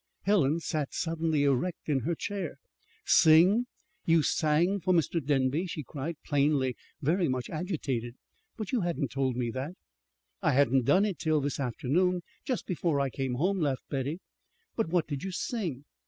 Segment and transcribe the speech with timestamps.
[0.23, 2.57] Helen sat suddenly erect in her chair.
[3.05, 3.67] "Sing?
[4.03, 5.23] You sang for Mr.
[5.23, 8.15] Denby?" she cried, plainly very much agitated.
[8.57, 9.75] "But you hadn't told me that!"
[10.41, 14.19] "I hadn't done it till this afternoon, just before I came home," laughed Betty.
[14.75, 15.85] "But what did you sing?